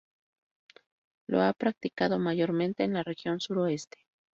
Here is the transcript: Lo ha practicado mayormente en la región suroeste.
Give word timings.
Lo 1.27 1.43
ha 1.43 1.53
practicado 1.53 2.17
mayormente 2.17 2.83
en 2.83 2.93
la 2.93 3.03
región 3.03 3.39
suroeste. 3.39 3.99